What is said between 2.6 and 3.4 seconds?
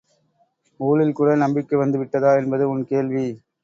உன் கேள்வி!